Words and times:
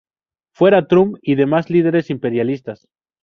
Fuera 0.51 0.87
Trump 0.87 1.17
y 1.21 1.35
demás 1.35 1.69
líderes 1.69 2.09
imperialistas. 2.09 2.87